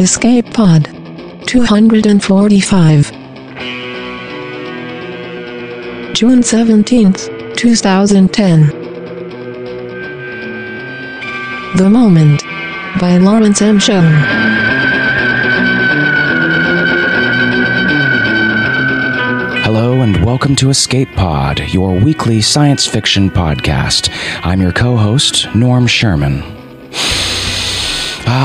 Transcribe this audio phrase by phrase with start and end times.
[0.00, 0.84] Escape Pod
[1.46, 3.10] 245
[6.14, 8.68] June 17th, 2010
[11.76, 12.42] The Moment
[12.98, 13.78] by Lawrence M.
[13.78, 14.06] Schoen
[19.62, 24.08] Hello and welcome to Escape Pod, your weekly science fiction podcast.
[24.42, 26.59] I'm your co host, Norm Sherman.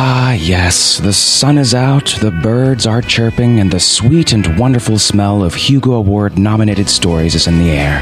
[0.08, 5.00] Ah, yes, the sun is out, the birds are chirping, and the sweet and wonderful
[5.00, 8.02] smell of Hugo Award nominated stories is in the air.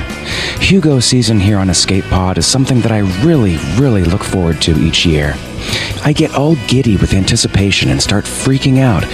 [0.59, 4.77] Hugo season here on Escape Pod is something that I really, really look forward to
[4.81, 5.35] each year.
[6.03, 9.05] I get all giddy with anticipation and start freaking out.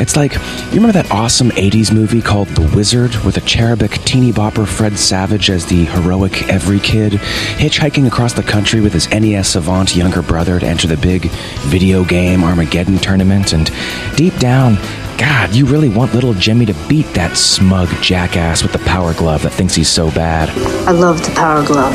[0.00, 4.32] It's like, you remember that awesome 80s movie called The Wizard with a cherubic teeny
[4.32, 9.48] bopper Fred Savage as the heroic every kid, hitchhiking across the country with his NES
[9.48, 11.30] savant younger brother to enter the big
[11.66, 13.70] video game Armageddon tournament, and
[14.16, 14.74] deep down,
[15.16, 19.42] God, you really want little Jimmy to beat that smug jackass with the power glove
[19.42, 20.50] that thinks he's so bad.
[20.88, 21.94] I love the power glove.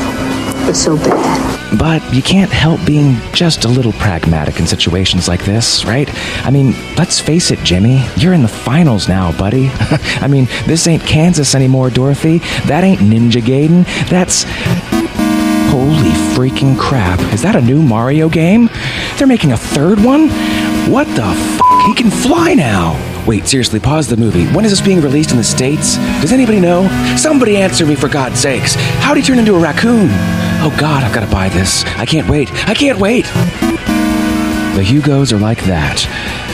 [0.68, 1.59] It's so bad.
[1.78, 6.08] But you can't help being just a little pragmatic in situations like this, right?
[6.44, 8.04] I mean, let's face it, Jimmy.
[8.16, 9.68] You're in the finals now, buddy.
[10.20, 12.38] I mean, this ain't Kansas anymore, Dorothy.
[12.66, 13.84] That ain't Ninja Gaiden.
[14.08, 14.44] That's.
[15.70, 17.20] Holy freaking crap.
[17.32, 18.68] Is that a new Mario game?
[19.16, 20.28] They're making a third one?
[20.90, 21.60] What the f?
[21.86, 22.98] He can fly now!
[23.26, 24.46] Wait, seriously, pause the movie.
[24.48, 25.96] When is this being released in the States?
[26.20, 26.88] Does anybody know?
[27.16, 28.74] Somebody answer me for God's sakes.
[28.98, 30.08] How'd he turn into a raccoon?
[30.62, 31.84] Oh god, I've gotta buy this.
[31.96, 32.52] I can't wait.
[32.68, 33.24] I can't wait!
[34.76, 36.06] The Hugos are like that.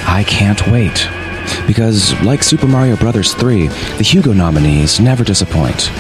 [0.06, 1.08] I can't wait.
[1.66, 3.34] Because, like Super Mario Bros.
[3.34, 5.90] 3, the Hugo nominees never disappoint.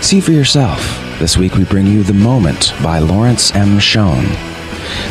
[0.00, 0.80] See for yourself.
[1.18, 3.78] This week we bring you The Moment by Lawrence M.
[3.78, 4.53] Schoen.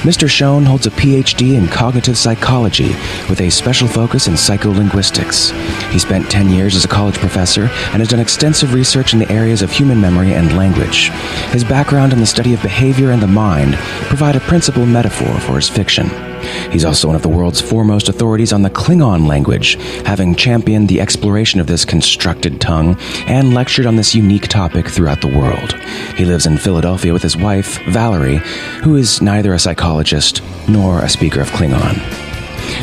[0.03, 0.29] Mr.
[0.29, 2.89] Schoen holds a PhD in cognitive psychology
[3.29, 5.51] with a special focus in psycholinguistics.
[5.91, 9.31] He spent 10 years as a college professor and has done extensive research in the
[9.31, 11.09] areas of human memory and language.
[11.51, 13.75] His background in the study of behavior and the mind
[14.07, 16.32] provide a principal metaphor for his fiction.
[16.71, 19.75] He's also one of the world's foremost authorities on the Klingon language,
[20.05, 22.97] having championed the exploration of this constructed tongue
[23.27, 25.73] and lectured on this unique topic throughout the world.
[26.15, 28.41] He lives in Philadelphia with his wife, Valerie,
[28.83, 31.97] who is neither a psychologist nor a speaker of Klingon.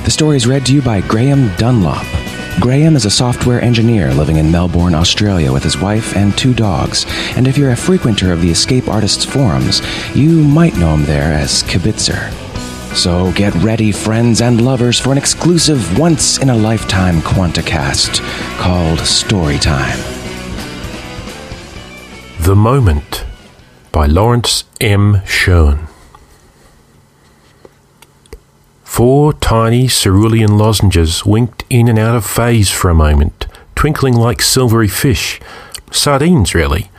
[0.05, 2.07] The story is read to you by Graham Dunlop.
[2.61, 7.07] Graham is a software engineer living in Melbourne, Australia with his wife and two dogs,
[7.37, 9.81] and if you're a frequenter of the Escape Artists forums,
[10.15, 12.50] you might know him there as Kibitzer.
[12.95, 18.21] So get ready, friends and lovers, for an exclusive once in a lifetime Quantacast
[18.59, 19.97] called Storytime.
[22.41, 23.25] The Moment
[23.93, 25.23] by Lawrence M.
[25.25, 25.87] Schoen.
[28.83, 33.47] Four tiny cerulean lozenges winked in and out of phase for a moment,
[33.77, 35.41] twinkling like silvery fish,
[35.93, 36.91] sardines really,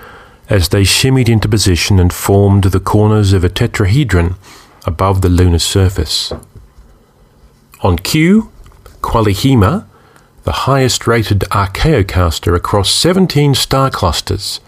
[0.50, 4.36] as they shimmied into position and formed the corners of a tetrahedron
[4.86, 6.32] above the lunar surface.
[7.82, 8.52] On cue,
[9.02, 9.86] Qualihima,
[10.44, 14.60] the highest rated archaeocaster across 17 star clusters,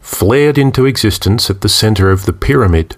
[0.00, 2.96] flared into existence at the center of the pyramid,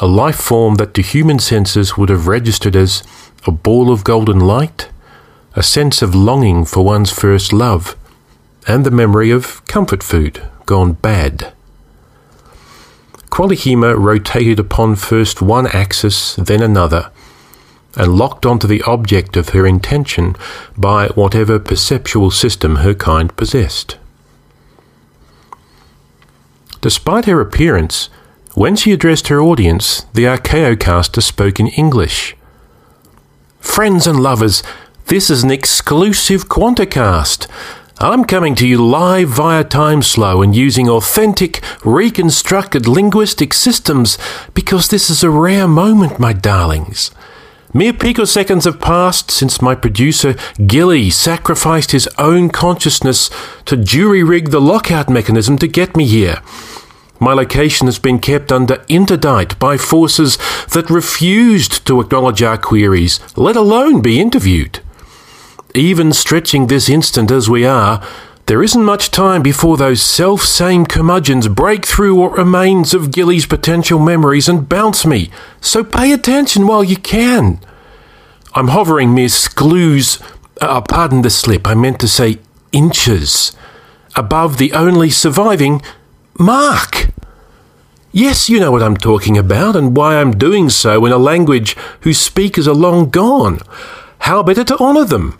[0.00, 3.02] a life form that to human senses would have registered as
[3.46, 4.88] a ball of golden light,
[5.54, 7.96] a sense of longing for one's first love,
[8.66, 11.54] and the memory of comfort food gone bad.
[13.36, 17.10] Qualihima rotated upon first one axis, then another,
[17.94, 20.34] and locked onto the object of her intention
[20.74, 23.98] by whatever perceptual system her kind possessed.
[26.80, 28.08] Despite her appearance,
[28.54, 32.34] when she addressed her audience, the Archaeocaster spoke in English.
[33.60, 34.62] Friends and lovers,
[35.08, 37.46] this is an exclusive Quantacast.
[37.98, 44.18] I'm coming to you live via TimeSlow and using authentic, reconstructed linguistic systems
[44.52, 47.10] because this is a rare moment, my darlings.
[47.72, 50.34] Mere picoseconds have passed since my producer,
[50.66, 53.30] Gilly, sacrificed his own consciousness
[53.64, 56.42] to jury rig the lockout mechanism to get me here.
[57.18, 60.36] My location has been kept under interdict by forces
[60.74, 64.80] that refused to acknowledge our queries, let alone be interviewed
[65.76, 68.02] even stretching this instant as we are,
[68.46, 73.44] there isn't much time before those self same curmudgeons break through what remains of Gilly's
[73.44, 75.30] potential memories and bounce me.
[75.60, 77.58] So pay attention while you can.
[78.54, 80.20] I'm hovering mere screws,
[80.60, 82.38] uh, pardon the slip, I meant to say
[82.70, 83.56] inches,
[84.14, 85.82] above the only surviving
[86.38, 87.08] Mark.
[88.12, 91.76] Yes, you know what I'm talking about and why I'm doing so in a language
[92.00, 93.60] whose speakers are long gone.
[94.20, 95.38] how better to honour them?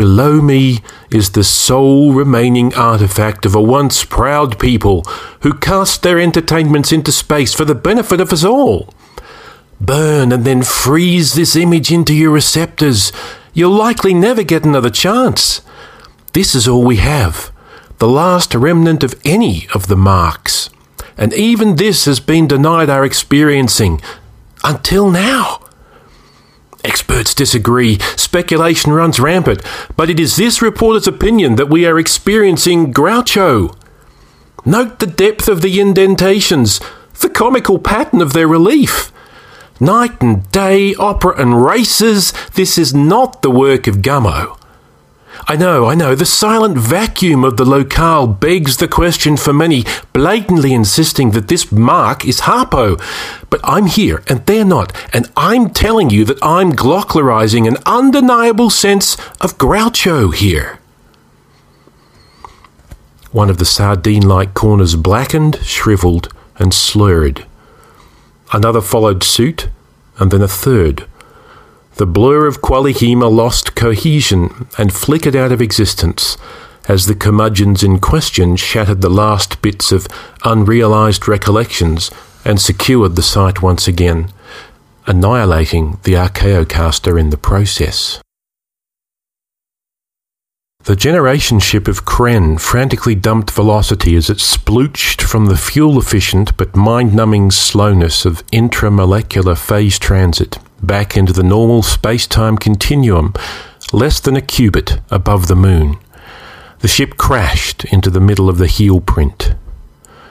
[0.00, 0.78] Below me
[1.10, 5.02] is the sole remaining artifact of a once proud people
[5.42, 8.94] who cast their entertainments into space for the benefit of us all.
[9.78, 13.12] Burn and then freeze this image into your receptors.
[13.52, 15.60] You'll likely never get another chance.
[16.32, 17.52] This is all we have,
[17.98, 20.70] the last remnant of any of the marks.
[21.18, 24.00] And even this has been denied our experiencing
[24.64, 25.60] until now.
[26.84, 29.62] Experts disagree, speculation runs rampant,
[29.96, 33.76] but it is this reporter's opinion that we are experiencing Groucho.
[34.64, 36.80] Note the depth of the indentations,
[37.20, 39.12] the comical pattern of their relief.
[39.78, 44.59] Night and day, opera and races, this is not the work of Gummo.
[45.46, 49.84] I know, I know, the silent vacuum of the locale begs the question for many,
[50.12, 53.00] blatantly insisting that this mark is Harpo.
[53.48, 58.70] But I'm here, and they're not, and I'm telling you that I'm glocklerizing an undeniable
[58.70, 60.78] sense of Groucho here.
[63.32, 67.46] One of the sardine like corners blackened, shriveled, and slurred.
[68.52, 69.68] Another followed suit,
[70.18, 71.06] and then a third.
[72.00, 76.38] The blur of Qualihima lost cohesion and flickered out of existence
[76.88, 80.08] as the curmudgeons in question shattered the last bits of
[80.42, 82.10] unrealized recollections
[82.42, 84.32] and secured the site once again,
[85.06, 88.18] annihilating the Archaeocaster in the process.
[90.84, 96.56] The generation ship of Kren frantically dumped velocity as it splooched from the fuel efficient
[96.56, 103.34] but mind numbing slowness of intramolecular phase transit back into the normal space time continuum,
[103.92, 105.96] less than a cubit above the moon.
[106.80, 109.54] The ship crashed into the middle of the heel print.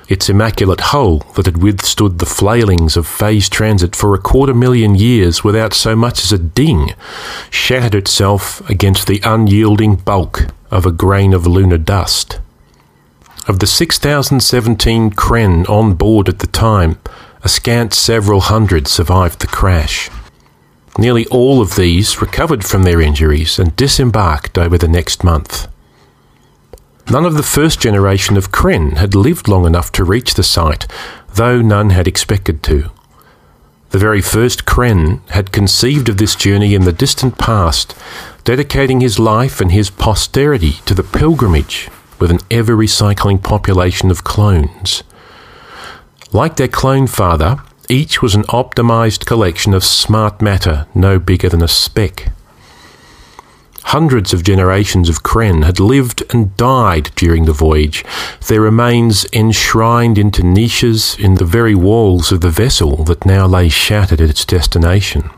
[0.07, 4.95] Its immaculate hull, that had withstood the flailings of phase transit for a quarter million
[4.95, 6.95] years without so much as a ding,
[7.51, 12.39] shattered itself against the unyielding bulk of a grain of lunar dust.
[13.47, 16.97] Of the 6,017 Kren on board at the time,
[17.43, 20.09] a scant several hundred survived the crash.
[20.99, 25.69] Nearly all of these recovered from their injuries and disembarked over the next month.
[27.09, 30.87] None of the first generation of Kren had lived long enough to reach the site,
[31.35, 32.91] though none had expected to.
[33.91, 37.95] The very first Kren had conceived of this journey in the distant past,
[38.43, 44.25] dedicating his life and his posterity to the pilgrimage with an ever recycling population of
[44.25, 45.03] clones.
[46.33, 51.63] Like their clone father, each was an optimized collection of smart matter no bigger than
[51.63, 52.31] a speck.
[53.85, 58.05] Hundreds of generations of Kren had lived and died during the voyage,
[58.47, 63.67] their remains enshrined into niches in the very walls of the vessel that now lay
[63.67, 65.31] shattered at its destination.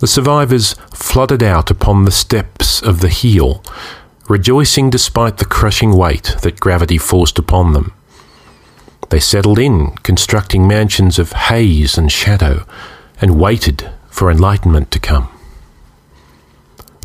[0.00, 3.62] The survivors flooded out upon the steps of the heel,
[4.28, 7.92] rejoicing despite the crushing weight that gravity forced upon them.
[9.10, 12.66] They settled in, constructing mansions of haze and shadow,
[13.20, 15.28] and waited for enlightenment to come.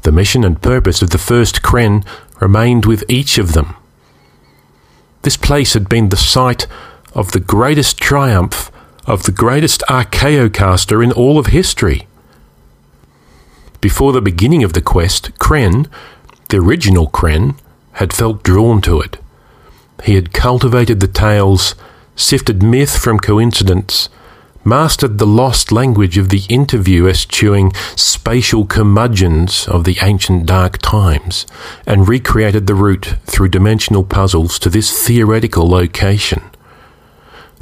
[0.04, 2.06] The mission and purpose of the first Kren
[2.40, 3.76] remained with each of them.
[5.22, 6.66] This place had been the site
[7.14, 8.72] of the greatest triumph
[9.06, 12.08] of the greatest Archaeocaster in all of history.
[13.80, 15.88] Before the beginning of the quest, Kren,
[16.50, 17.58] the original Kren,
[17.94, 19.18] had felt drawn to it.
[20.04, 21.76] He had cultivated the tales
[22.16, 24.10] sifted myth from coincidence,
[24.64, 31.46] mastered the lost language of the interview eschewing spatial curmudgeons of the ancient dark times,
[31.86, 36.42] and recreated the route through dimensional puzzles to this theoretical location.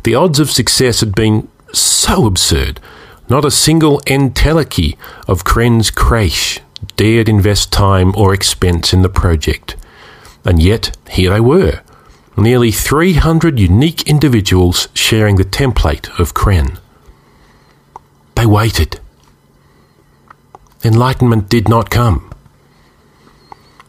[0.03, 2.79] The odds of success had been so absurd,
[3.29, 6.59] not a single entelechy of Kren's creche
[6.95, 9.75] dared invest time or expense in the project.
[10.45, 11.81] And yet, here they were,
[12.39, 16.79] nearly 300 unique individuals sharing the template of Kren.
[18.35, 18.99] They waited.
[20.83, 22.31] Enlightenment did not come.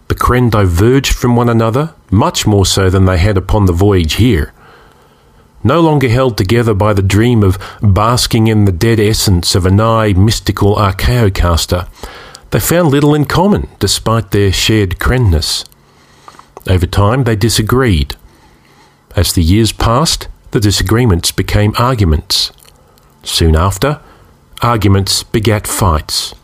[0.08, 4.14] The Kren diverged from one another, much more so than they had upon the voyage
[4.14, 4.52] here.
[5.62, 9.70] No longer held together by the dream of basking in the dead essence of a
[9.70, 11.86] nigh mystical archaeocaster,
[12.50, 15.64] they found little in common despite their shared Krenness.
[16.68, 18.16] Over time, they disagreed,
[19.16, 22.52] as the years passed, the disagreements became arguments.
[23.22, 24.00] Soon after,
[24.62, 26.34] arguments begat fights.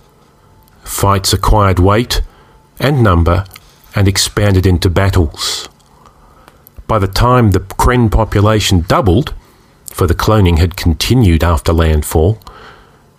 [0.85, 2.23] Fights acquired weight
[2.78, 3.44] and number
[3.94, 5.68] and expanded into battles.
[6.87, 9.35] By the time the Kren population doubled,
[9.87, 12.38] for the cloning had continued after landfall,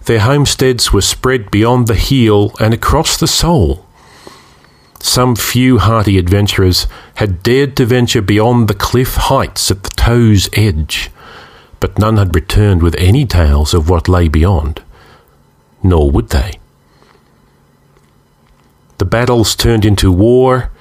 [0.06, 3.87] their homesteads were spread beyond the heel and across the sole.
[5.00, 10.50] Some few hardy adventurers had dared to venture beyond the cliff heights at the toe's
[10.54, 11.10] edge,
[11.80, 14.82] but none had returned with any tales of what lay beyond.
[15.84, 16.60] Nor would they.
[18.98, 20.72] The battles turned into war,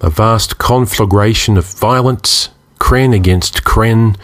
[0.00, 4.16] a vast conflagration of violence, Kren against Kren,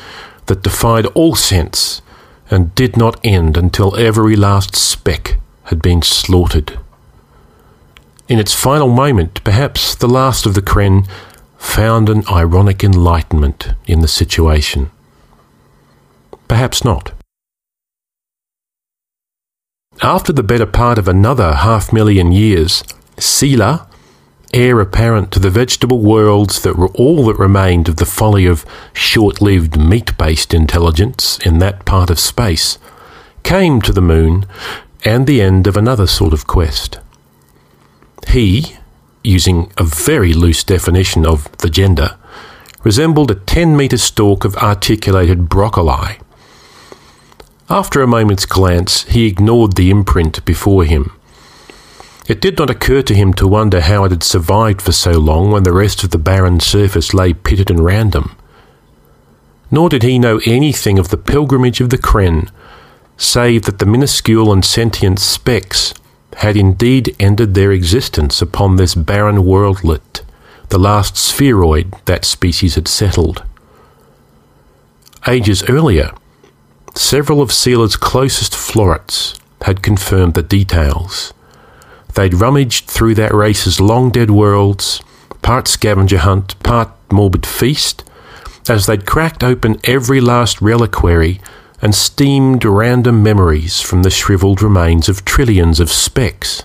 [0.47, 2.03] that defied all sense
[2.51, 6.79] and did not end until every last speck had been slaughtered.
[8.31, 11.05] In its final moment, perhaps the last of the Kren
[11.59, 14.93] found an ironic enlightenment in the situation.
[16.47, 17.11] Perhaps not.
[20.01, 22.85] After the better part of another half million years,
[23.17, 23.89] Sela,
[24.55, 28.65] heir apparent to the vegetable worlds that were all that remained of the folly of
[28.93, 32.79] short lived meat based intelligence in that part of space,
[33.43, 34.47] came to the moon
[35.05, 37.01] and the end of another sort of quest.
[38.29, 38.77] He,
[39.25, 42.17] using a very loose definition of the gender,
[42.83, 46.19] resembled a 10 metre stalk of articulated broccoli.
[47.69, 51.13] After a moment's glance, he ignored the imprint before him
[52.31, 55.51] it did not occur to him to wonder how it had survived for so long
[55.51, 58.37] when the rest of the barren surface lay pitted and random.
[59.69, 62.49] Nor did he know anything of the pilgrimage of the Kren,
[63.17, 65.93] save that the minuscule and sentient specks
[66.41, 70.23] had indeed ended their existence upon this barren worldlet,
[70.71, 73.43] the last spheroid that species had settled.
[75.29, 76.13] Ages earlier,
[76.95, 81.35] several of Sela's closest florets had confirmed the details.
[82.15, 85.03] They'd rummaged through that race's long dead worlds,
[85.43, 88.03] part scavenger hunt, part morbid feast,
[88.67, 91.39] as they'd cracked open every last reliquary
[91.83, 96.65] and steamed random memories from the shriveled remains of trillions of specks.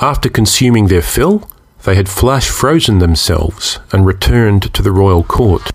[0.00, 1.48] After consuming their fill,
[1.84, 5.70] they had flash frozen themselves and returned to the royal court.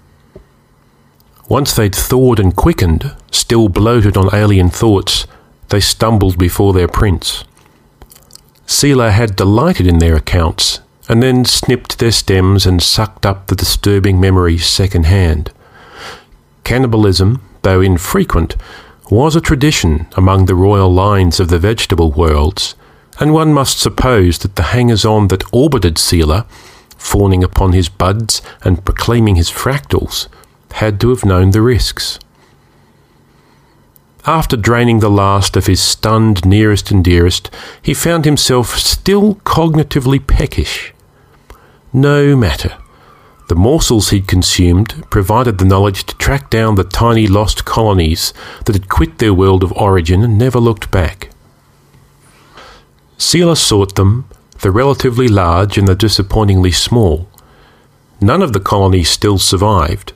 [1.48, 5.28] Once they'd thawed and quickened, still bloated on alien thoughts,
[5.70, 7.44] they stumbled before their prince.
[8.66, 13.56] Sela had delighted in their accounts, and then snipped their stems and sucked up the
[13.56, 15.52] disturbing memories second hand.
[16.64, 18.56] Cannibalism, though infrequent,
[19.10, 22.76] was a tradition among the royal lines of the vegetable worlds,
[23.20, 26.46] and one must suppose that the hangers on that orbited Sela,
[26.96, 30.28] fawning upon his buds and proclaiming his fractals,
[30.74, 32.20] had to have known the risks.
[34.28, 37.50] After draining the last of his stunned nearest and dearest,
[37.82, 40.94] he found himself still cognitively peckish.
[41.92, 42.78] No matter.
[43.48, 48.34] The morsels he'd consumed provided the knowledge to track down the tiny lost colonies
[48.66, 51.30] that had quit their world of origin and never looked back.
[53.20, 54.26] Sela sought them,
[54.62, 57.28] the relatively large and the disappointingly small.
[58.20, 60.14] None of the colonies still survived,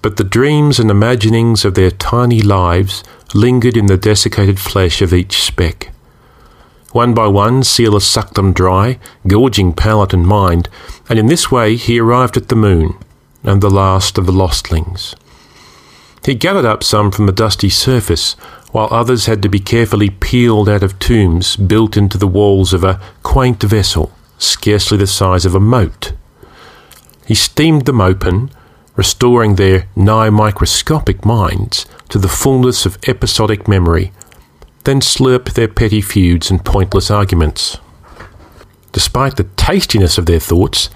[0.00, 5.12] but the dreams and imaginings of their tiny lives lingered in the desiccated flesh of
[5.12, 5.92] each speck.
[6.92, 10.68] One by one, Sela sucked them dry, gorging palate and mind,
[11.08, 12.96] and in this way he arrived at the moon,
[13.42, 15.14] and the last of the lostlings.
[16.24, 18.34] He gathered up some from the dusty surface,
[18.72, 22.84] while others had to be carefully peeled out of tombs built into the walls of
[22.84, 26.12] a quaint vessel, scarcely the size of a mote.
[27.26, 28.50] He steamed them open,
[28.96, 34.12] restoring their nigh microscopic minds to the fullness of episodic memory,
[34.84, 37.78] then slurp their petty feuds and pointless arguments.
[38.92, 40.90] Despite the tastiness of their thoughts,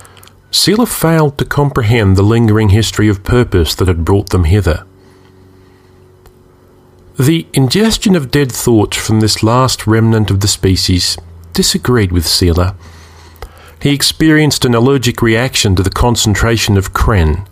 [0.50, 4.86] Sela failed to comprehend the lingering history of purpose that had brought them hither.
[7.18, 11.16] The ingestion of dead thoughts from this last remnant of the species
[11.54, 12.74] disagreed with Sela.
[13.80, 17.46] He experienced an allergic reaction to the concentration of Kren,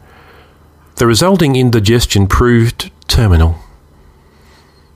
[0.96, 3.58] the resulting indigestion proved terminal.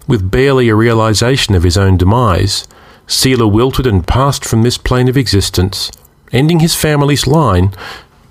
[0.09, 2.67] With barely a realization of his own demise,
[3.07, 5.91] Sela wilted and passed from this plane of existence,
[6.33, 7.73] ending his family's line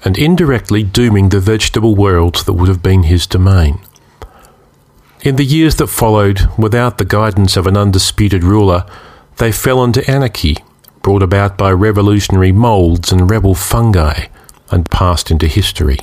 [0.03, 3.79] and indirectly dooming the vegetable world that would have been his domain.
[5.21, 8.85] In the years that followed, without the guidance of an undisputed ruler,
[9.37, 10.57] they fell into anarchy,
[11.03, 14.25] brought about by revolutionary moulds and rebel fungi,
[14.71, 15.99] and passed into history.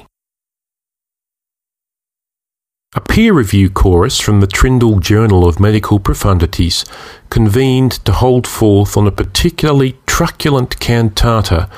[2.97, 6.89] A peer review chorus from the Trindle Journal of Medical Profundities
[7.29, 11.69] convened to hold forth on a particularly truculent cantata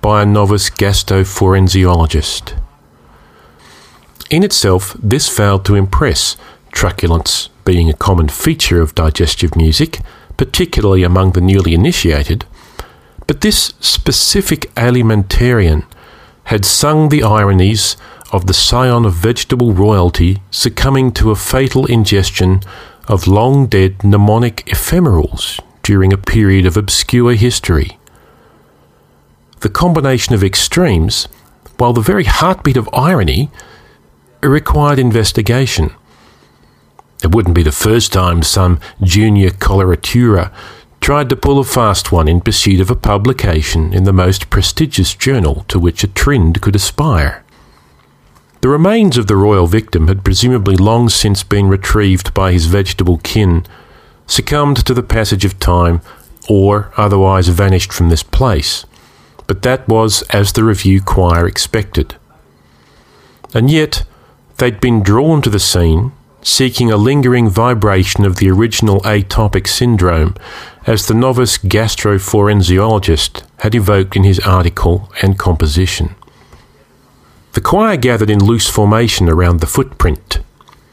[0.00, 2.56] by a novice gastroforensiologist.
[4.30, 6.36] In itself, this failed to impress,
[6.70, 9.98] truculence being a common feature of digestive music,
[10.36, 12.44] particularly among the newly initiated,
[13.26, 15.84] but this specific alimentarian
[16.44, 17.96] had sung the ironies
[18.32, 22.60] of the scion of vegetable royalty succumbing to a fatal ingestion
[23.06, 27.98] of long dead mnemonic ephemerals during a period of obscure history.
[29.60, 31.28] The combination of extremes,
[31.76, 33.50] while the very heartbeat of irony,
[34.40, 35.90] required investigation.
[37.22, 40.52] It wouldn't be the first time some junior coloratura
[41.00, 45.14] tried to pull a fast one in pursuit of a publication in the most prestigious
[45.14, 47.44] journal to which a trend could aspire.
[48.62, 53.18] The remains of the royal victim had presumably long since been retrieved by his vegetable
[53.18, 53.66] kin,
[54.28, 56.00] succumbed to the passage of time,
[56.48, 58.86] or otherwise vanished from this place.
[59.48, 62.14] But that was as the review choir expected.
[63.52, 64.04] And yet,
[64.58, 70.36] they'd been drawn to the scene, seeking a lingering vibration of the original atopic syndrome,
[70.86, 76.14] as the novice gastroforensiologist had evoked in his article and composition.
[77.52, 80.40] The choir gathered in loose formation around the footprint.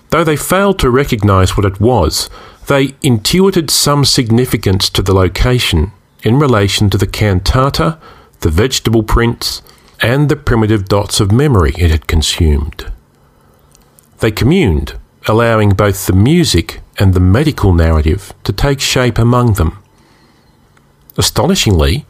[0.09, 2.29] Though they failed to recognise what it was,
[2.67, 5.91] they intuited some significance to the location
[6.23, 7.97] in relation to the cantata,
[8.41, 9.61] the vegetable prince,
[10.01, 12.91] and the primitive dots of memory it had consumed.
[14.19, 14.97] They communed,
[15.27, 19.81] allowing both the music and the medical narrative to take shape among them.
[21.17, 22.05] Astonishingly,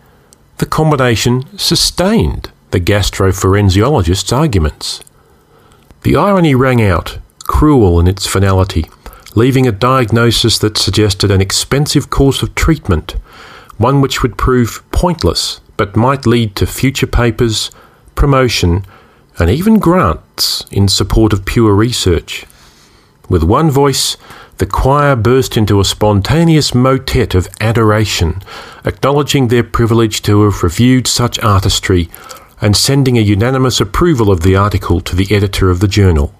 [0.58, 5.03] the combination sustained the gastroforensiologist's arguments.
[6.03, 8.85] The irony rang out, cruel in its finality,
[9.35, 13.15] leaving a diagnosis that suggested an expensive course of treatment,
[13.77, 17.71] one which would prove pointless but might lead to future papers,
[18.13, 18.83] promotion,
[19.39, 22.45] and even grants in support of pure research.
[23.29, 24.17] With one voice,
[24.57, 28.43] the choir burst into a spontaneous motet of adoration,
[28.83, 32.09] acknowledging their privilege to have reviewed such artistry
[32.61, 36.33] and sending a unanimous approval of the article to the editor of the journal.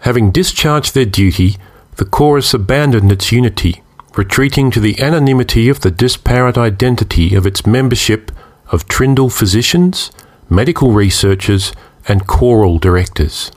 [0.00, 1.56] Having discharged their duty,
[1.96, 3.82] the chorus abandoned its unity,
[4.16, 8.32] retreating to the anonymity of the disparate identity of its membership
[8.72, 10.10] of Trindle physicians,
[10.48, 11.72] medical researchers,
[12.08, 13.52] and choral directors.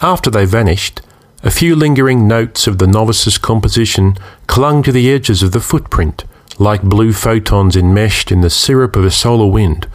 [0.00, 1.00] After they vanished,
[1.44, 6.24] a few lingering notes of the novice's composition clung to the edges of the footprint,
[6.62, 9.88] like blue photons enmeshed in the syrup of a solar wind.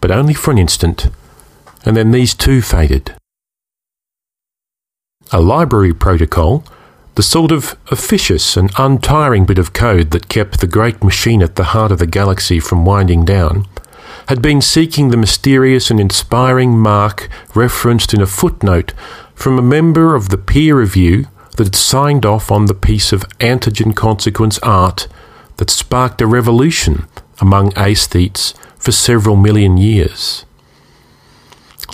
[0.00, 1.08] But only for an instant,
[1.84, 3.14] and then these too faded.
[5.32, 6.64] A library protocol,
[7.14, 11.56] the sort of officious and untiring bit of code that kept the great machine at
[11.56, 13.66] the heart of the galaxy from winding down,
[14.28, 18.92] had been seeking the mysterious and inspiring mark referenced in a footnote
[19.34, 23.28] from a member of the peer review that had signed off on the piece of
[23.40, 25.08] antigen consequence art
[25.56, 27.06] that sparked a revolution
[27.40, 30.44] among aesthetes for several million years.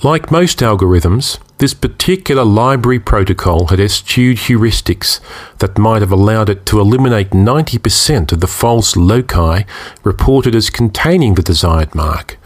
[0.03, 5.21] Like most algorithms, this particular library protocol had eschewed heuristics
[5.59, 9.63] that might have allowed it to eliminate 90% of the false loci
[10.03, 12.37] reported as containing the desired mark,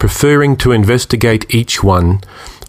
[0.00, 2.20] preferring to investigate each one,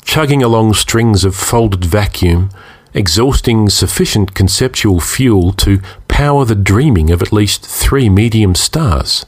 [0.03, 2.51] chugging along strings of folded vacuum,
[2.93, 5.81] exhausting sufficient conceptual fuel to
[6.17, 9.23] power the dreaming of at least three medium stars.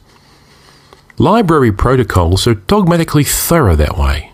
[1.19, 4.32] Library protocols are dogmatically thorough that way.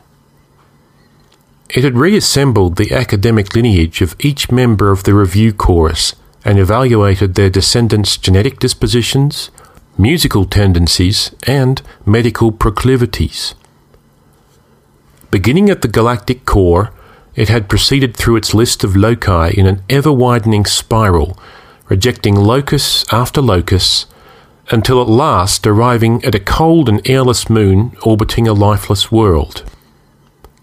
[1.67, 6.15] It had reassembled the academic lineage of each member of the review chorus
[6.45, 9.51] and evaluated their descendants' genetic dispositions,
[9.97, 13.53] musical tendencies, and medical proclivities.
[15.29, 16.93] Beginning at the galactic core,
[17.35, 21.37] it had proceeded through its list of loci in an ever widening spiral,
[21.87, 24.05] rejecting locus after locus,
[24.69, 29.63] until at last arriving at a cold and airless moon orbiting a lifeless world.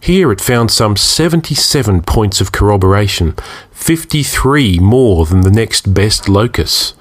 [0.00, 3.36] Here it found some 77 points of corroboration,
[3.70, 6.94] 53 more than the next best locus.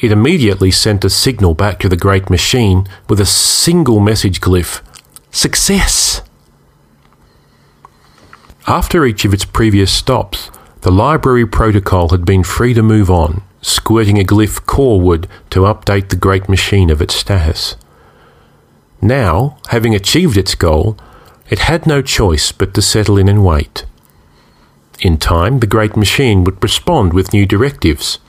[0.00, 4.82] It immediately sent a signal back to the great machine with a single message glyph
[5.30, 6.22] Success!
[8.66, 10.50] After each of its previous stops,
[10.86, 16.10] the library protocol had been free to move on, squirting a glyph coreward to update
[16.10, 17.74] the great machine of its status.
[19.02, 20.96] Now, having achieved its goal,
[21.50, 23.84] it had no choice but to settle in and wait.
[25.00, 28.20] In time, the great machine would respond with new directives.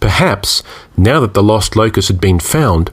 [0.00, 0.62] Perhaps,
[0.96, 2.90] now that the lost locus had been found,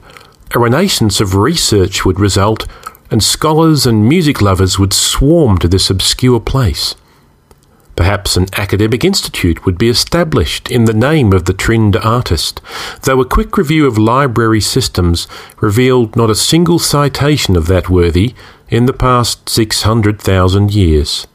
[0.54, 2.66] a renaissance of research would result,
[3.10, 6.94] and scholars and music lovers would swarm to this obscure place.
[7.96, 12.60] Perhaps an academic institute would be established in the name of the trend artist,
[13.02, 15.26] though a quick review of library systems
[15.60, 18.34] revealed not a single citation of that worthy
[18.68, 21.26] in the past 600,000 years.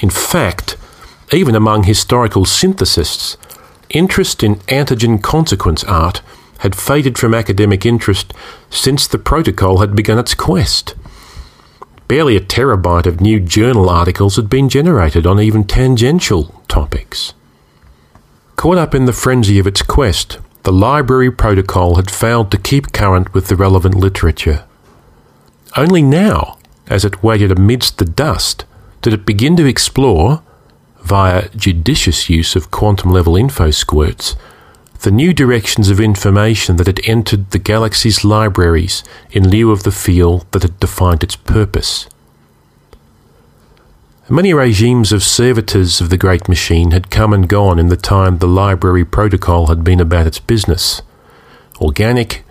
[0.00, 0.76] In fact,
[1.32, 3.36] even among historical synthesists,
[3.88, 6.22] interest in antigen consequence art
[6.58, 8.32] had faded from academic interest
[8.68, 10.94] since the protocol had begun its quest.
[12.12, 17.32] Barely a terabyte of new journal articles had been generated on even tangential topics.
[18.56, 22.92] Caught up in the frenzy of its quest, the library protocol had failed to keep
[22.92, 24.66] current with the relevant literature.
[25.74, 28.66] Only now, as it waited amidst the dust,
[29.00, 30.42] did it begin to explore,
[31.00, 34.36] via judicious use of quantum level info squirts,
[35.02, 39.90] the new directions of information that had entered the galaxy's libraries in lieu of the
[39.90, 42.08] field that had defined its purpose.
[44.28, 48.38] Many regimes of servitors of the Great Machine had come and gone in the time
[48.38, 51.02] the library protocol had been about its business.
[51.80, 52.44] Organic,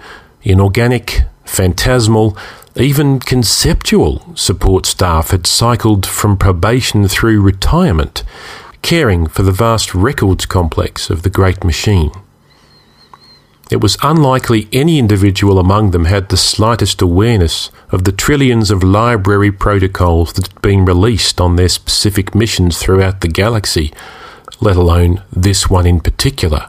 [0.44, 2.38] inorganic, phantasmal,
[2.76, 8.24] even conceptual support staff had cycled from probation through retirement,
[8.82, 12.12] caring for the vast records complex of the Great Machine.
[13.72, 18.84] It was unlikely any individual among them had the slightest awareness of the trillions of
[18.84, 23.94] library protocols that had been released on their specific missions throughout the galaxy,
[24.60, 26.68] let alone this one in particular.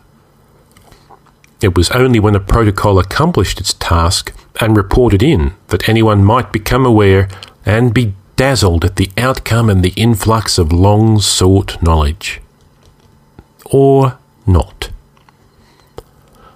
[1.60, 6.52] It was only when a protocol accomplished its task and reported in that anyone might
[6.52, 7.28] become aware
[7.66, 12.40] and be dazzled at the outcome and the influx of long sought knowledge.
[13.66, 14.91] Or not.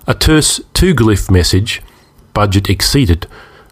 [0.09, 1.83] A terse two glyph message,
[2.33, 3.27] budget exceeded,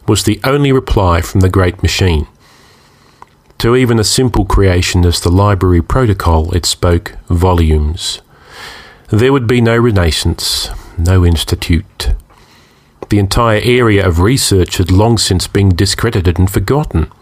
[0.08, 2.26] was the only reply from the great machine.
[3.58, 8.20] To even a simple creation as the library protocol, it spoke volumes.
[9.10, 12.14] There would be no renaissance, no institute.
[13.10, 17.12] The entire area of research had long since been discredited and forgotten.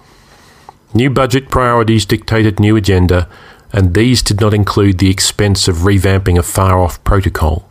[0.95, 3.29] New budget priorities dictated new agenda,
[3.75, 7.69] and these did not include the expense of revamping a far off protocol.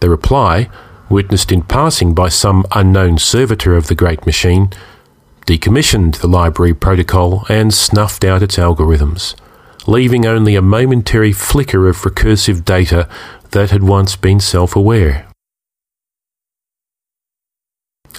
[0.00, 0.68] The reply,
[1.08, 4.70] witnessed in passing by some unknown servitor of the great machine,
[5.46, 9.34] decommissioned the library protocol and snuffed out its algorithms,
[9.86, 13.08] leaving only a momentary flicker of recursive data
[13.50, 15.26] that had once been self aware.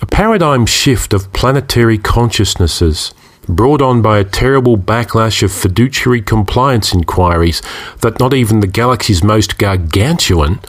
[0.02, 3.13] A paradigm shift of planetary consciousnesses
[3.48, 7.62] brought on by a terrible backlash of fiduciary compliance inquiries
[8.02, 10.60] that not even the galaxy's most gargantuan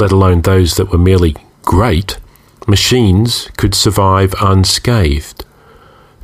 [0.00, 2.18] let alone those that were merely great,
[2.66, 5.44] machines could survive unscathed.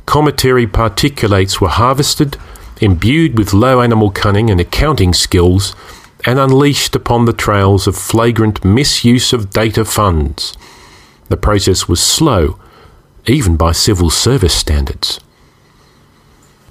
[0.05, 2.37] Cometary particulates were harvested,
[2.81, 5.75] imbued with low animal cunning and accounting skills,
[6.25, 10.57] and unleashed upon the trails of flagrant misuse of data funds.
[11.29, 12.59] The process was slow,
[13.27, 15.19] even by civil service standards.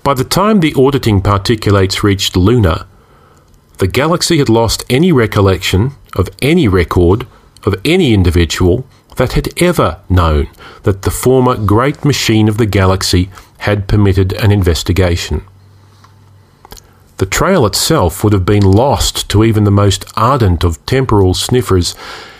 [0.02, 2.86] By the time the auditing particulates reached Luna,
[3.78, 7.26] the galaxy had lost any recollection of any record
[7.64, 10.48] of any individual that had ever known
[10.82, 15.44] that the former great machine of the galaxy had permitted an investigation.
[17.18, 21.94] The trail itself would have been lost to even the most ardent of temporal sniffers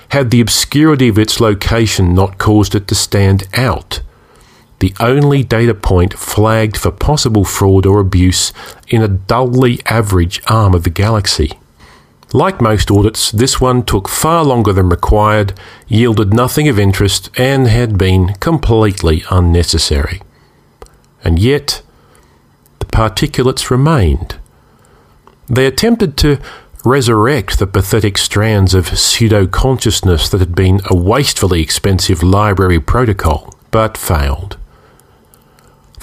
[0.09, 4.01] had the obscurity of its location not caused it to stand out.
[4.85, 8.53] The only data point flagged for possible fraud or abuse
[8.87, 11.53] in a dully average arm of the galaxy.
[12.35, 17.67] Like most audits, this one took far longer than required, yielded nothing of interest, and
[17.67, 20.21] had been completely unnecessary.
[21.25, 21.81] And yet,
[22.79, 24.37] the particulates remained.
[25.47, 26.39] They attempted to
[26.85, 33.55] resurrect the pathetic strands of pseudo consciousness that had been a wastefully expensive library protocol,
[33.71, 34.59] but failed.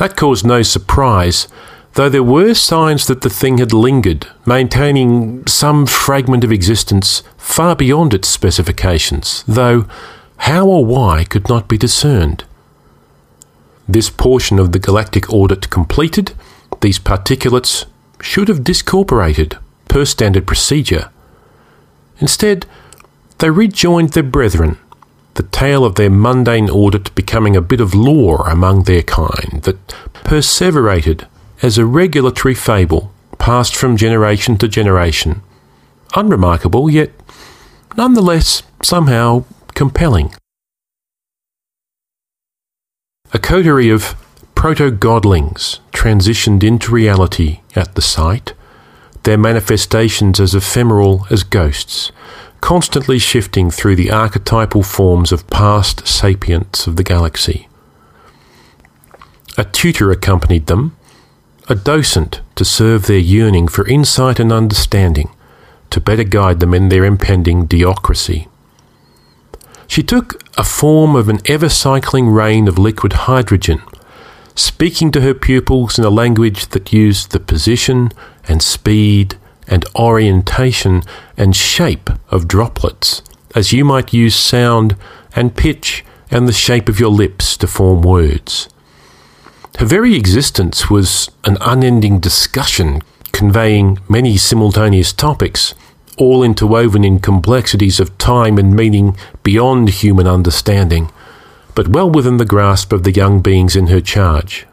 [0.02, 1.48] That caused no surprise
[1.94, 7.76] though there were signs that the thing had lingered, maintaining some fragment of existence far
[7.76, 9.86] beyond its specifications, though
[10.38, 12.46] how or why could not be discerned.
[13.88, 16.34] This portion of the galactic audit completed,
[16.80, 17.86] these particulates
[18.22, 21.12] should have discorporated per standard procedure.
[22.18, 22.66] Instead,
[23.38, 24.80] they rejoined their brethren,
[25.36, 29.88] the tale of their mundane audit becoming a bit of lore among their kind that
[30.24, 31.28] perseverated
[31.62, 35.41] as a regulatory fable passed from generation to generation.
[36.15, 37.12] Unremarkable, yet
[37.98, 40.34] nonetheless somehow compelling.
[43.34, 44.15] A coterie of
[44.56, 48.54] proto godlings transitioned into reality at the site,
[49.24, 52.12] their manifestations as ephemeral as ghosts,
[52.62, 57.67] constantly shifting through the archetypal forms of past sapients of the galaxy.
[59.58, 60.95] A tutor accompanied them,
[61.67, 65.30] a docent to serve their yearning for insight and understanding,
[65.89, 68.47] to better guide them in their impending deocracy.
[69.88, 73.82] She took a form of an ever cycling rain of liquid hydrogen,
[74.56, 78.12] speaking to her pupils in a language that used the position
[78.47, 79.38] and speed
[79.71, 81.01] and orientation
[81.38, 83.23] and shape of droplets,
[83.55, 84.95] as you might use sound
[85.36, 88.69] and pitch and the shape of your lips to form words.
[89.79, 95.73] Her very existence was an unending discussion conveying many simultaneous topics,
[96.17, 101.10] all interwoven in complexities of time and meaning beyond human understanding,
[101.73, 104.67] but well within the grasp of the young beings in her charge.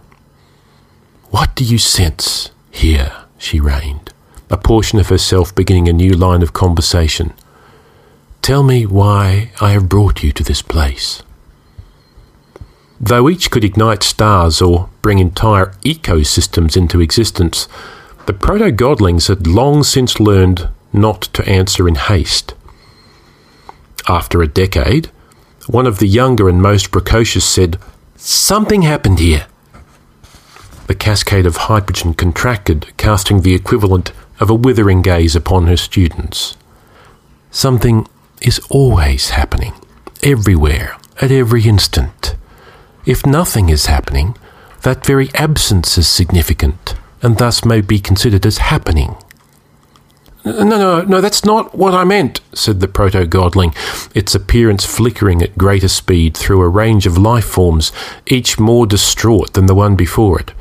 [1.30, 3.12] What do you sense here?
[3.38, 4.12] she rained,
[4.50, 7.32] a portion of herself beginning a new line of conversation.
[8.42, 11.22] Tell me why I have brought you to this place.
[13.00, 17.68] Though each could ignite stars or bring entire ecosystems into existence,
[18.26, 22.54] the proto godlings had long since learned not to answer in haste.
[24.08, 25.10] After a decade,
[25.66, 27.78] one of the younger and most precocious said,
[28.16, 29.46] Something happened here.
[30.86, 36.56] The cascade of hydrogen contracted, casting the equivalent of a withering gaze upon her students.
[37.50, 38.06] Something
[38.40, 39.74] is always happening,
[40.22, 42.36] everywhere, at every instant.
[43.06, 44.36] If nothing is happening,
[44.82, 49.16] that very absence is significant, and thus may be considered as happening.
[50.44, 53.74] No, no, no, that's not what I meant, said the proto godling,
[54.14, 57.92] its appearance flickering at greater speed through a range of life forms,
[58.26, 60.52] each more distraught than the one before it.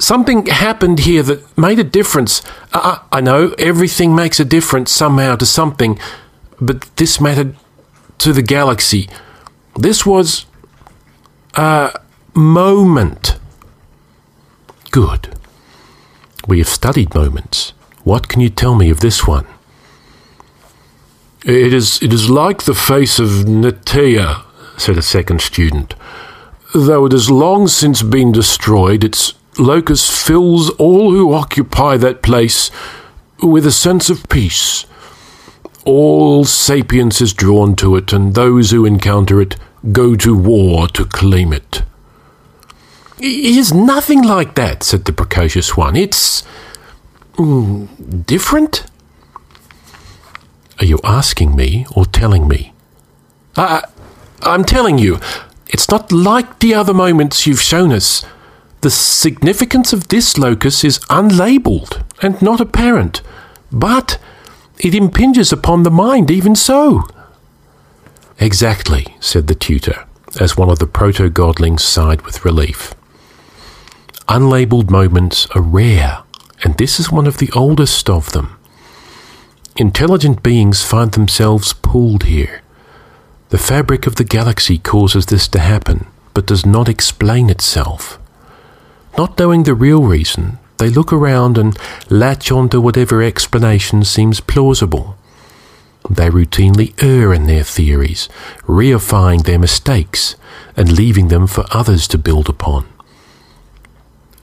[0.00, 2.42] Something happened here that made a difference.
[2.72, 5.98] I, I know everything makes a difference somehow to something,
[6.60, 7.54] but this mattered
[8.18, 9.08] to the galaxy.
[9.76, 10.46] This was
[11.54, 12.00] a
[12.34, 13.38] moment.
[14.90, 15.34] Good.
[16.46, 17.72] We have studied moments.
[18.04, 19.46] What can you tell me of this one?
[21.44, 24.44] It is, it is like the face of Netea,
[24.78, 25.94] said a second student.
[26.74, 32.70] Though it has long since been destroyed, its locus fills all who occupy that place
[33.42, 34.86] with a sense of peace.
[35.84, 39.56] All sapience is drawn to it, and those who encounter it
[39.92, 41.82] go to war to claim it.
[43.18, 45.94] It is nothing like that, said the precocious one.
[45.94, 46.42] It's
[47.34, 48.86] mm, different.
[50.80, 52.72] Are you asking me or telling me?
[53.56, 53.84] I,
[54.42, 55.20] I'm telling you,
[55.68, 58.24] it's not like the other moments you've shown us.
[58.84, 63.22] The significance of this locus is unlabeled and not apparent,
[63.72, 64.18] but
[64.78, 67.08] it impinges upon the mind even so.
[68.38, 70.04] Exactly, said the tutor,
[70.38, 72.92] as one of the proto godlings sighed with relief.
[74.28, 76.18] Unlabeled moments are rare,
[76.62, 78.58] and this is one of the oldest of them.
[79.78, 82.60] Intelligent beings find themselves pulled here.
[83.48, 88.18] The fabric of the galaxy causes this to happen, but does not explain itself.
[89.16, 91.78] Not knowing the real reason, they look around and
[92.10, 95.16] latch onto whatever explanation seems plausible.
[96.10, 98.28] They routinely err in their theories,
[98.66, 100.34] reifying their mistakes
[100.76, 102.86] and leaving them for others to build upon.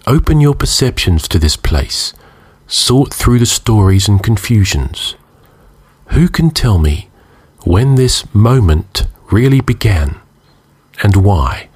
[0.08, 2.14] Open your perceptions to this place,
[2.66, 5.16] sort through the stories and confusions.
[6.08, 7.10] Who can tell me
[7.66, 10.20] when this moment really began
[11.04, 11.68] and why?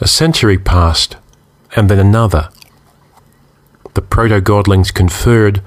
[0.00, 1.16] A century passed,
[1.74, 2.50] and then another.
[3.94, 5.62] The proto godlings conferred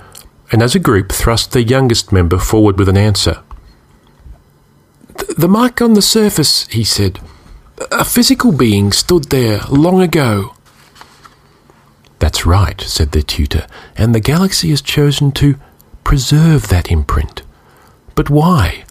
[0.51, 3.41] and as a group thrust their youngest member forward with an answer.
[5.37, 7.19] The mark on the surface, he said.
[7.91, 10.53] A physical being stood there long ago.
[12.19, 13.65] That's right, said their tutor,
[13.95, 15.55] and the galaxy has chosen to
[16.03, 17.41] preserve that imprint.
[18.13, 18.83] But why?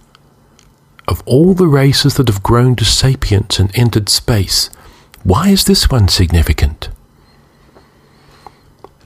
[1.06, 4.70] Of all the races that have grown to sapience and entered space,
[5.22, 6.88] why is this one significant?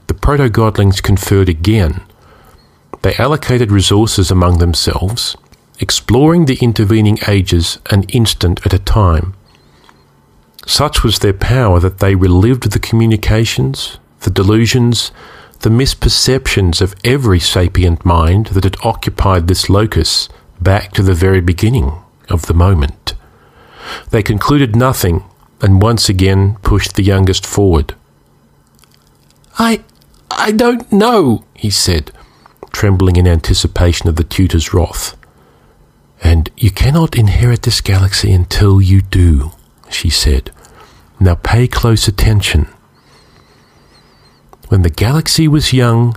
[0.07, 2.03] The proto godlings conferred again
[3.05, 5.37] they allocated resources among themselves,
[5.79, 9.35] exploring the intervening ages an instant at a time.
[10.65, 15.13] Such was their power that they relived the communications, the delusions,
[15.61, 21.43] the misperceptions of every sapient mind that had occupied this locus back to the very
[21.43, 21.93] beginning
[22.31, 23.13] of the moment.
[24.09, 25.25] They concluded nothing
[25.65, 27.95] and once again pushed the youngest forward.
[29.59, 29.83] I
[30.31, 32.13] I don't know, he said,
[32.71, 35.17] trembling in anticipation of the tutor's wrath.
[36.23, 39.53] And you cannot inherit this galaxy until you do,
[39.89, 40.51] she said.
[41.19, 42.69] Now pay close attention.
[44.69, 46.15] When the galaxy was young,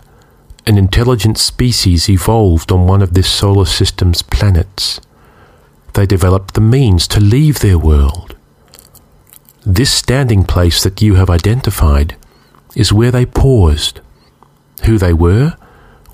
[0.66, 5.00] an intelligent species evolved on one of this solar system's planets.
[5.94, 8.37] They developed the means to leave their world.
[9.70, 12.16] This standing place that you have identified
[12.74, 14.00] is where they paused.
[14.86, 15.58] Who they were,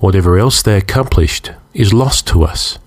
[0.00, 2.80] whatever else they accomplished, is lost to us.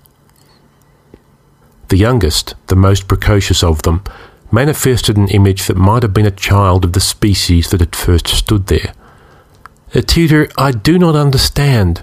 [1.88, 4.04] The youngest, the most precocious of them,
[4.52, 8.28] manifested an image that might have been a child of the species that had first
[8.28, 8.92] stood there.
[9.94, 12.02] A tutor, I do not understand.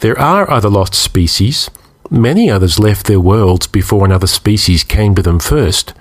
[0.00, 1.70] There are other lost species.
[2.10, 5.94] Many others left their worlds before another species came to them first.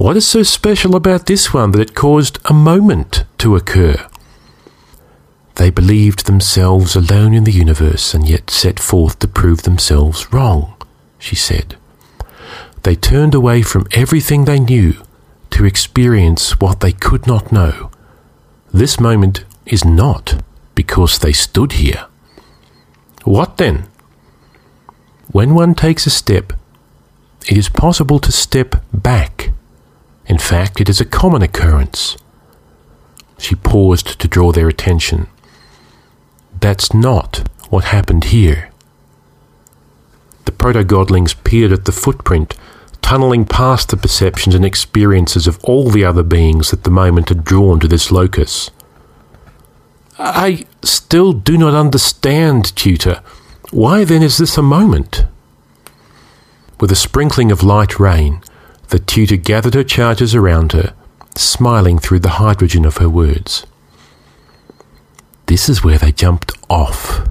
[0.00, 4.08] What is so special about this one that it caused a moment to occur?
[5.56, 10.74] They believed themselves alone in the universe and yet set forth to prove themselves wrong,
[11.18, 11.76] she said.
[12.82, 14.94] They turned away from everything they knew
[15.50, 17.90] to experience what they could not know.
[18.72, 20.42] This moment is not
[20.74, 22.06] because they stood here.
[23.24, 23.84] What then?
[25.30, 26.54] When one takes a step,
[27.46, 29.50] it is possible to step back.
[30.30, 32.16] In fact, it is a common occurrence.
[33.36, 35.26] She paused to draw their attention.
[36.60, 38.70] That's not what happened here.
[40.44, 42.54] The proto godlings peered at the footprint,
[43.02, 47.42] tunneling past the perceptions and experiences of all the other beings that the moment had
[47.42, 48.70] drawn to this locus.
[50.16, 53.20] I still do not understand, tutor.
[53.72, 55.24] Why then is this a moment?
[56.78, 58.44] With a sprinkling of light rain,
[58.90, 60.92] the tutor gathered her charges around her,
[61.36, 63.64] smiling through the hydrogen of her words.
[65.46, 67.26] This is where they jumped off.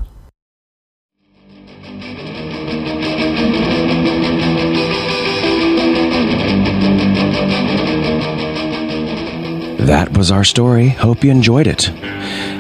[9.80, 10.90] That was our story.
[10.90, 11.92] Hope you enjoyed it.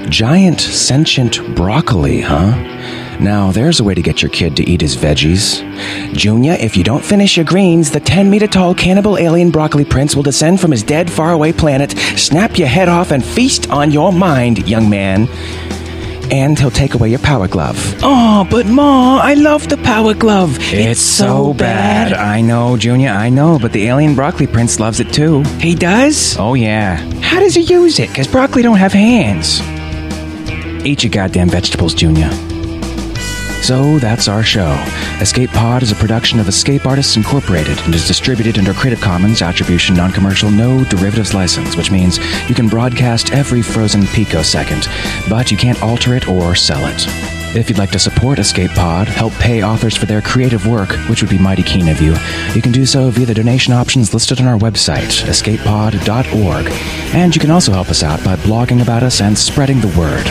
[0.09, 2.78] Giant sentient broccoli, huh?
[3.19, 5.61] Now, there's a way to get your kid to eat his veggies.
[6.13, 10.15] Junior, if you don't finish your greens, the 10 meter tall cannibal alien broccoli prince
[10.15, 14.13] will descend from his dead, faraway planet, snap your head off, and feast on your
[14.13, 15.27] mind, young man.
[16.31, 17.75] And he'll take away your power glove.
[18.03, 20.55] Oh, but Ma, I love the power glove.
[20.59, 22.13] It's, so bad.
[22.13, 25.43] I know, Junior, I know, but the alien broccoli prince loves it too.
[25.59, 26.37] He does?
[26.37, 26.97] Oh, yeah.
[27.19, 28.09] How does he use it?
[28.09, 29.59] Because broccoli don't have hands.
[30.85, 32.29] Eat your goddamn vegetables, Junior.
[33.61, 34.71] So that's our show.
[35.19, 39.41] Escape Pod is a production of Escape Artists Incorporated and is distributed under Creative Commons
[39.41, 42.17] Attribution Non Commercial No Derivatives License, which means
[42.49, 44.87] you can broadcast every frozen picosecond,
[45.29, 47.05] but you can't alter it or sell it.
[47.55, 51.21] If you'd like to support Escape Pod, help pay authors for their creative work, which
[51.21, 52.15] would be mighty keen of you,
[52.53, 56.67] you can do so via the donation options listed on our website, escapepod.org.
[57.15, 60.27] And you can also help us out by blogging about us and spreading the word.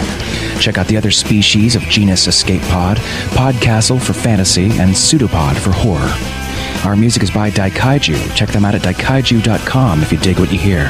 [0.58, 2.98] Check out the other species of genus Escape Pod,
[3.36, 6.12] Podcastle for fantasy, and Pseudopod for horror.
[6.84, 8.34] Our music is by Daikaiju.
[8.36, 10.88] Check them out at daikaiju.com if you dig what you hear.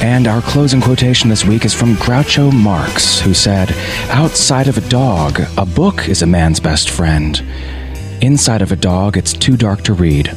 [0.00, 3.72] And our closing quotation this week is from Groucho Marx, who said,
[4.10, 7.42] Outside of a dog, a book is a man's best friend.
[8.20, 10.30] Inside of a dog, it's too dark to read.